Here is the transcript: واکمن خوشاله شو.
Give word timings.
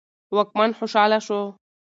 واکمن 0.35 0.71
خوشاله 0.77 1.19
شو. 1.27 1.39